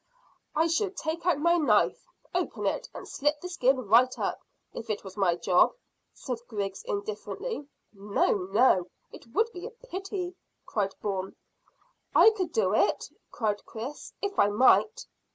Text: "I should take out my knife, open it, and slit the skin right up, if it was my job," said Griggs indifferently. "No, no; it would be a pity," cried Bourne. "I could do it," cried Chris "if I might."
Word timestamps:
"I 0.55 0.65
should 0.65 0.97
take 0.97 1.27
out 1.27 1.37
my 1.37 1.57
knife, 1.57 2.07
open 2.33 2.65
it, 2.65 2.89
and 2.91 3.07
slit 3.07 3.39
the 3.39 3.47
skin 3.47 3.87
right 3.87 4.17
up, 4.17 4.39
if 4.73 4.89
it 4.89 5.03
was 5.03 5.15
my 5.15 5.35
job," 5.35 5.75
said 6.11 6.39
Griggs 6.47 6.81
indifferently. 6.85 7.67
"No, 7.93 8.33
no; 8.51 8.87
it 9.11 9.27
would 9.27 9.51
be 9.53 9.67
a 9.67 9.69
pity," 9.69 10.33
cried 10.65 10.95
Bourne. 11.03 11.35
"I 12.15 12.31
could 12.31 12.51
do 12.51 12.73
it," 12.73 13.09
cried 13.29 13.63
Chris 13.67 14.11
"if 14.23 14.39
I 14.39 14.47
might." 14.47 15.05